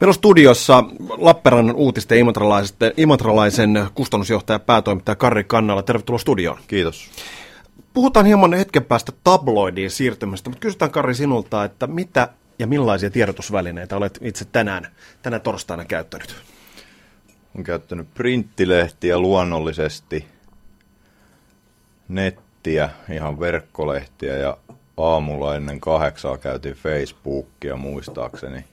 [0.00, 0.84] Meillä on studiossa
[1.18, 2.18] Lappeenrannan uutisten
[2.96, 5.82] imatralaisen kustannusjohtaja päätoimittaja Karri Kannalla.
[5.82, 6.58] Tervetuloa studioon.
[6.66, 7.10] Kiitos.
[7.94, 12.28] Puhutaan hieman hetken päästä tabloidiin siirtymästä, mutta kysytään Karri sinulta, että mitä
[12.58, 14.86] ja millaisia tiedotusvälineitä olet itse tänään,
[15.22, 16.34] tänä torstaina käyttänyt?
[17.54, 20.26] Olen käyttänyt printtilehtiä luonnollisesti,
[22.08, 24.56] nettiä, ihan verkkolehtiä ja
[24.96, 28.64] aamulla ennen kahdeksaa käytiin Facebookia muistaakseni.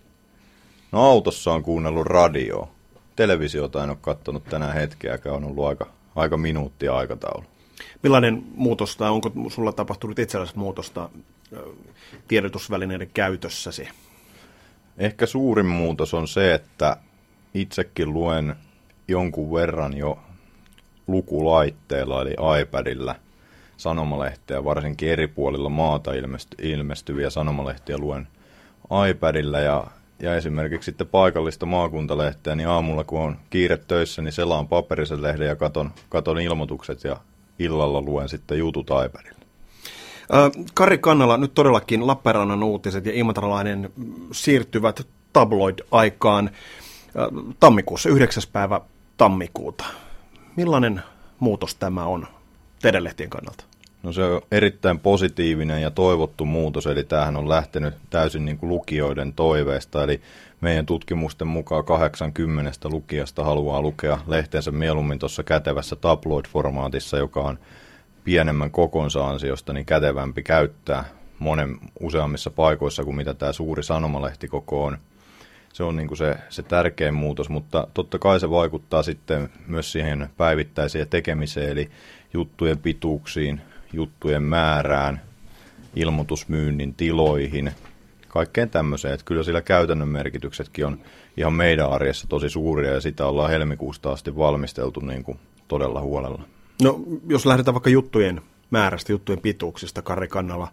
[0.92, 2.68] No autossa on kuunnellut radioa.
[3.16, 7.44] Televisiota en ole katsonut tänään hetkeäkään, on ollut aika, aika minuuttia aikataulu.
[8.04, 11.10] Millainen muutos tai onko sulla tapahtunut itselläsi muutosta
[12.28, 13.90] tiedotusvälineiden käytössäsi?
[14.98, 16.98] Ehkä suurin muutos on se, että
[17.54, 18.56] itsekin luen
[19.08, 20.20] jonkun verran jo
[21.08, 23.16] lukulaitteella eli iPadilla
[23.78, 26.12] sanomalehtiä, varsinkin eri puolilla maata
[26.62, 28.28] ilmestyviä sanomalehtiä luen
[29.10, 29.88] iPadilla ja,
[30.20, 35.48] ja esimerkiksi sitten paikallista maakuntalehteä, niin aamulla kun on kiire töissä, niin selaan paperisen lehden
[35.48, 37.18] ja katon, katon ilmoitukset ja
[37.60, 39.38] illalla luen sitten jutut iPadilla.
[40.74, 43.90] Kari Kannala, nyt todellakin Lappeenrannan uutiset ja Imatralainen
[44.32, 46.50] siirtyvät tabloid-aikaan
[47.60, 48.44] tammikuussa, 9.
[48.52, 48.82] päivä
[49.18, 49.86] tammikuuta.
[50.56, 51.02] Millainen
[51.40, 52.28] muutos tämä on
[52.82, 53.64] teidän lehtien kannalta?
[54.04, 58.70] No se on erittäin positiivinen ja toivottu muutos, eli tämähän on lähtenyt täysin niin kuin
[58.70, 60.22] lukijoiden toiveesta, eli
[60.62, 67.60] meidän tutkimusten mukaan 80 lukijasta haluaa lukea lehtensä mieluummin tuossa kätevässä tabloid-formaatissa, joka on
[68.24, 71.06] pienemmän kokonsa ansiosta niin kätevämpi käyttää
[71.40, 74.98] monen useammissa paikoissa kuin mitä tämä suuri sanomalehti koko on.
[75.74, 79.92] Se on niin kuin se, se tärkein muutos, mutta totta kai se vaikuttaa sitten myös
[79.92, 81.90] siihen päivittäiseen tekemiseen, eli
[82.34, 83.62] juttujen pituuksiin,
[83.94, 85.22] juttujen määrään,
[85.96, 87.72] ilmoitusmyynnin tiloihin,
[88.28, 89.14] kaikkeen tämmöiseen.
[89.14, 91.00] Että kyllä sillä käytännön merkityksetkin on
[91.38, 96.42] ihan meidän arjessa tosi suuria ja sitä ollaan helmikuusta asti valmisteltu niin kuin todella huolella.
[96.84, 100.68] No, jos lähdetään vaikka juttujen määrästä, juttujen pituuksista, Karri Kannalla,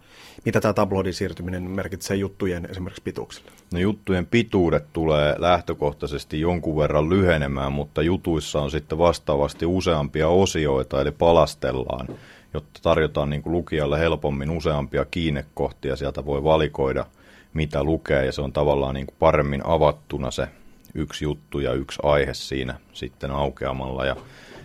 [0.45, 3.51] mitä tämä tabloidin siirtyminen merkitsee juttujen esimerkiksi pituuksille?
[3.73, 11.01] No juttujen pituudet tulee lähtökohtaisesti jonkun verran lyhenemään, mutta jutuissa on sitten vastaavasti useampia osioita,
[11.01, 12.07] eli palastellaan,
[12.55, 17.05] jotta tarjotaan niin kuin lukijalle helpommin useampia kiinnekohtia, sieltä voi valikoida
[17.53, 20.47] mitä lukee, ja se on tavallaan niin kuin paremmin avattuna se
[20.93, 24.15] yksi juttu ja yksi aihe siinä sitten aukeamalla, ja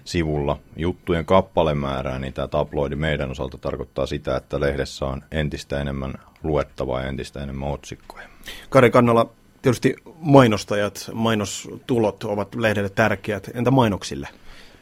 [0.04, 6.14] sivulla juttujen kappalemäärää, niin tämä tabloidi meidän osalta tarkoittaa sitä, että lehdessä on entistä enemmän
[6.42, 8.28] luettavaa ja entistä enemmän otsikkoja.
[8.70, 9.30] Kari Kannala,
[9.62, 13.50] tietysti mainostajat, mainostulot ovat lehdelle tärkeät.
[13.54, 14.28] Entä mainoksille?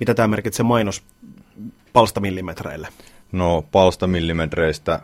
[0.01, 1.03] Mitä tämä merkitsee mainos
[1.93, 2.89] palstamillimetreille?
[3.33, 5.01] No palstamillimetreistä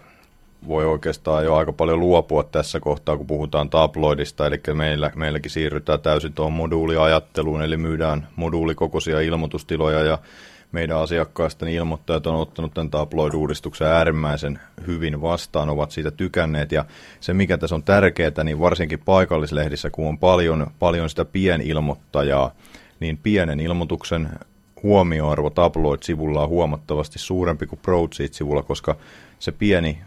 [0.69, 6.01] voi oikeastaan jo aika paljon luopua tässä kohtaa, kun puhutaan tabloidista, eli meillä, meilläkin siirrytään
[6.01, 10.19] täysin tuohon moduuliajatteluun, eli myydään moduulikokoisia ilmoitustiloja, ja
[10.73, 16.85] meidän asiakkaista niin ilmoittajat on ottanut tämän tabloid-uudistuksen äärimmäisen hyvin vastaan, ovat siitä tykänneet, ja
[17.21, 22.51] se mikä tässä on tärkeää, niin varsinkin paikallislehdissä, kun on paljon, paljon sitä pienilmoittajaa,
[23.01, 24.29] niin pienen ilmoituksen
[24.85, 28.97] huomioarvo tabloid-sivulla on huomattavasti suurempi kuin Broadsheet-sivulla, koska
[29.39, 29.99] se pieni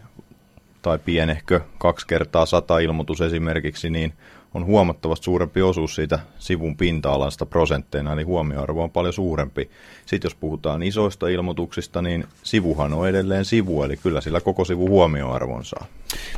[0.82, 4.12] tai pienehkö kaksi kertaa sata ilmoitus esimerkiksi, niin
[4.54, 9.70] on huomattavasti suurempi osuus siitä sivun pinta-alasta prosentteina, eli huomioarvo on paljon suurempi.
[10.06, 14.88] Sitten jos puhutaan isoista ilmoituksista, niin sivuhan on edelleen sivu, eli kyllä sillä koko sivu
[14.88, 15.86] huomioarvon saa.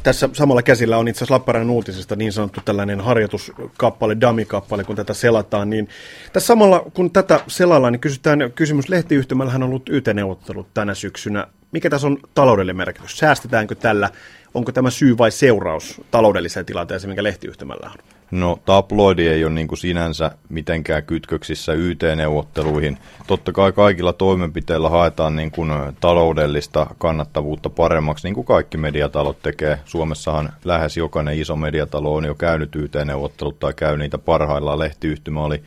[0.03, 5.15] Tässä samalla käsillä on itse asiassa Lappeenrannan uutisesta niin sanottu tällainen harjoituskappale, dummy-kappale, kun tätä
[5.15, 5.71] selataan.
[5.71, 5.88] Niin
[6.32, 11.47] tässä samalla kun tätä selaillaan, niin kysytään kysymys lehtiyhtymällähän on ollut YT-neuvottelut tänä syksynä.
[11.72, 13.19] Mikä tässä on taloudellinen merkitys?
[13.19, 14.10] Säästetäänkö tällä?
[14.55, 17.97] Onko tämä syy vai seuraus taloudelliseen tilanteeseen, minkä lehtiyhtymällä on?
[18.31, 22.99] No tabloidi ei ole niin kuin sinänsä mitenkään kytköksissä YT-neuvotteluihin.
[23.27, 29.78] Totta kai kaikilla toimenpiteillä haetaan niin kuin taloudellista kannattavuutta paremmaksi, niin kuin kaikki mediatalot tekee.
[29.84, 34.78] Suomessahan lähes jokainen iso mediatalo on jo käynyt YT-neuvottelut tai käy niitä parhaillaan.
[34.78, 35.63] Lehtiyhtymä oli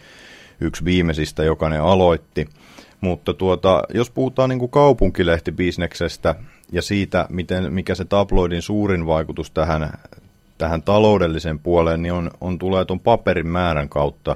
[0.61, 2.47] yksi viimeisistä, joka ne aloitti.
[3.01, 6.35] Mutta tuota, jos puhutaan niin kuin kaupunkilehtibisneksestä
[6.73, 9.93] ja siitä, miten, mikä se tabloidin suurin vaikutus tähän
[10.57, 14.35] tähän taloudelliseen puoleen, niin on, on tulee tuon paperin määrän kautta.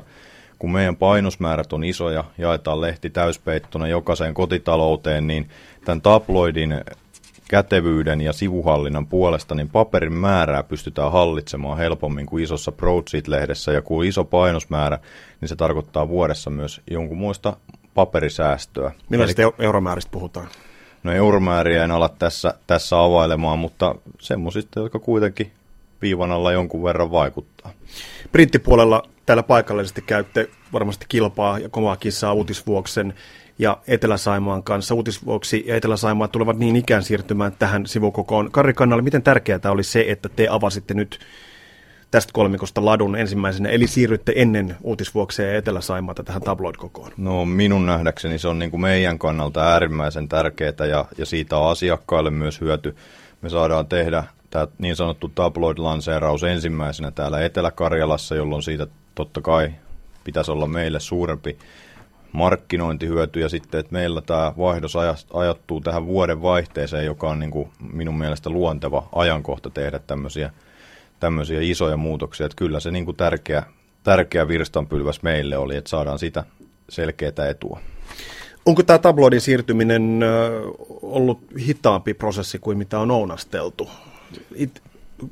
[0.60, 5.50] Kun meidän painosmäärät on isoja, jaetaan lehti täyspeittona jokaiseen kotitalouteen, niin
[5.86, 6.82] tämän tabloidin
[7.50, 14.06] kätevyyden ja sivuhallinnan puolesta, niin paperin määrää pystytään hallitsemaan helpommin kuin isossa Broadsheet-lehdessä, ja kun
[14.06, 15.00] iso painosmäärä,
[15.42, 17.58] niin se tarkoittaa vuodessa myös jonkunmoista
[17.94, 18.92] paperisäästöä.
[19.10, 20.48] Millaisista Eli, euromääristä puhutaan?
[21.04, 25.52] No euromääriä en ala tässä, tässä availemaan, mutta semmoisista, jotka kuitenkin
[26.02, 27.72] viivan alla jonkun verran vaikuttaa.
[28.32, 33.14] Brittipuolella täällä paikallisesti käytte varmasti kilpaa ja kovaa kissaa uutisvuoksen
[33.60, 34.96] ja Etelä-Saimaan kanssa.
[34.96, 38.52] Uutisvuoksi ja Etelä-Saimaa tulevat niin ikään siirtymään tähän sivukokoon.
[38.52, 41.20] Karri Kannalle, miten tärkeää oli se, että te avasitte nyt
[42.12, 47.12] tästä kolmikosta ladun ensimmäisenä, eli siirrytte ennen uutisvuokseen Etelä-Saimaata tähän tabloid-kokoon?
[47.18, 51.72] No minun nähdäkseni se on niin kuin meidän kannalta äärimmäisen tärkeää ja, ja siitä on
[51.72, 52.96] asiakkaille myös hyöty.
[53.42, 59.72] Me saadaan tehdä tämä niin sanottu tabloid-lanseeraus ensimmäisenä täällä Etelä-Karjalassa, jolloin siitä totta kai
[60.24, 61.58] pitäisi olla meille suurempi
[62.32, 64.94] markkinointihyöty ja sitten, että meillä tämä vaihdos
[65.34, 70.52] ajattuu tähän vuoden vaihteeseen, joka on niin kuin minun mielestä luonteva ajankohta tehdä tämmöisiä,
[71.20, 72.46] tämmöisiä isoja muutoksia.
[72.46, 73.64] Että kyllä se niin kuin tärkeä,
[74.04, 76.44] tärkeä virstanpylväs meille oli, että saadaan sitä
[76.90, 77.80] selkeää etua.
[78.66, 80.20] Onko tämä tabloidin siirtyminen
[81.02, 83.90] ollut hitaampi prosessi kuin mitä on ounasteltu?
[84.56, 84.82] It,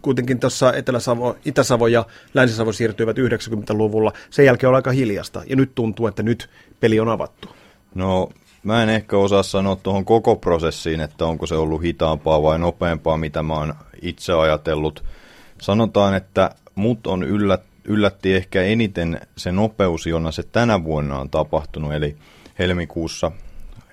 [0.02, 4.12] kuitenkin tuossa Etelä-Savo, Itä-Savo ja Länsi-Savo siirtyivät 90-luvulla.
[4.30, 6.50] Sen jälkeen on aika hiljasta ja nyt tuntuu, että nyt
[6.80, 7.50] peli on avattu.
[7.96, 8.30] No
[8.64, 13.18] mä en ehkä osaa sanoa tuohon koko prosessiin, että onko se ollut hitaampaa vai nopeampaa,
[13.18, 15.04] mitä mä oon itse ajatellut.
[15.62, 21.30] Sanotaan, että mut on yllät, yllätti ehkä eniten se nopeus, jona se tänä vuonna on
[21.30, 22.16] tapahtunut, eli
[22.60, 23.32] helmikuussa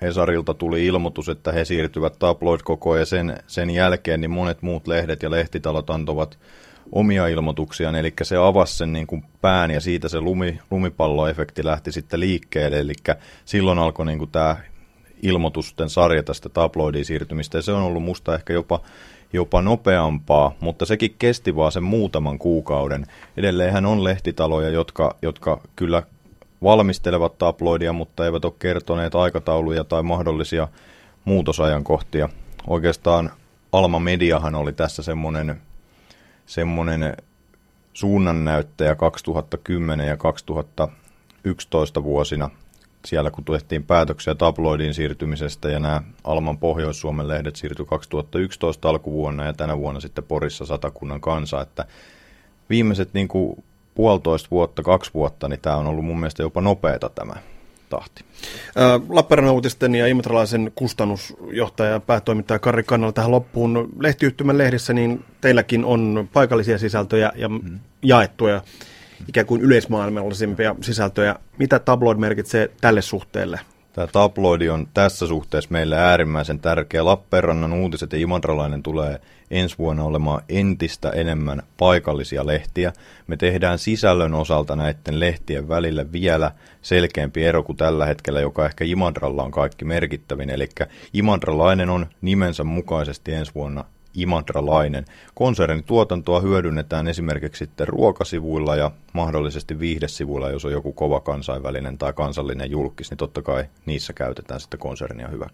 [0.01, 5.23] Hesarilta tuli ilmoitus, että he siirtyvät tabloid-kokoon ja sen, sen jälkeen niin monet muut lehdet
[5.23, 6.37] ja lehtitalot antoivat
[6.91, 11.91] omia ilmoituksiaan, eli se avasi sen niin kuin pään ja siitä se lumi, lumipalloefekti lähti
[11.91, 12.93] sitten liikkeelle, eli
[13.45, 14.57] silloin alkoi niin kuin tämä
[15.21, 17.57] ilmoitusten sarja tästä tabloidiin siirtymistä.
[17.57, 18.79] Ja se on ollut musta ehkä jopa,
[19.33, 23.05] jopa nopeampaa, mutta sekin kesti vaan sen muutaman kuukauden.
[23.37, 26.03] Edelleenhän on lehtitaloja, jotka, jotka kyllä
[26.63, 30.67] valmistelevat tabloidia, mutta eivät ole kertoneet aikatauluja tai mahdollisia
[31.25, 32.29] muutosajankohtia.
[32.67, 33.31] Oikeastaan
[33.71, 35.61] Alma Mediahan oli tässä semmoinen,
[36.45, 37.17] semmoinen
[37.93, 42.49] suunnannäyttäjä 2010 ja 2011 vuosina
[43.05, 49.53] siellä, kun tehtiin päätöksiä tabloidin siirtymisestä ja nämä Alman Pohjois-Suomen lehdet siirtyi 2011 alkuvuonna ja
[49.53, 51.85] tänä vuonna sitten Porissa satakunnan kansa, että
[52.69, 53.63] viimeiset niin kuin
[53.95, 57.33] puolitoista vuotta, kaksi vuotta, niin tämä on ollut mun mielestä jopa nopeata tämä
[57.89, 58.23] tahti.
[59.09, 63.89] Lappeenrannan uutisten ja imetralaisen kustannusjohtaja ja päätoimittaja Karri Kannalla tähän loppuun.
[63.99, 67.79] Lehtiyhtymän lehdissä niin teilläkin on paikallisia sisältöjä ja mm.
[68.01, 68.61] jaettuja
[69.27, 71.35] ikään kuin yleismaailmallisempia sisältöjä.
[71.57, 73.59] Mitä tabloid merkitsee tälle suhteelle?
[73.93, 77.05] Tämä tabloidi on tässä suhteessa meille äärimmäisen tärkeä.
[77.05, 79.21] Lappeenrannan uutiset ja Imantralainen tulee
[79.51, 82.93] ensi vuonna olemaan entistä enemmän paikallisia lehtiä.
[83.27, 86.51] Me tehdään sisällön osalta näiden lehtien välillä vielä
[86.81, 90.49] selkeämpi ero kuin tällä hetkellä, joka ehkä Imadralla on kaikki merkittävin.
[90.49, 90.69] Eli
[91.13, 95.05] Imadralainen on nimensä mukaisesti ensi vuonna imadralainen.
[95.35, 102.71] Konsernituotantoa hyödynnetään esimerkiksi sitten ruokasivuilla ja mahdollisesti viihdesivuilla, jos on joku kova kansainvälinen tai kansallinen
[102.71, 105.53] julkis, niin totta kai niissä käytetään sitten konsernia hyväksi.